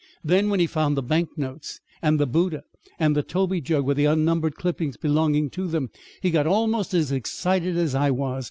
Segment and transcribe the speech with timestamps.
[0.23, 2.63] "Then when he found the bank notes and the Buddha
[2.97, 5.91] and the toby jug with the unnumbered clippings belonging to them,
[6.23, 8.39] he got almost as excited as I was.